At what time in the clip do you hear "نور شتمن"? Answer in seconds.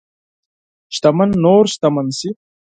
1.43-2.07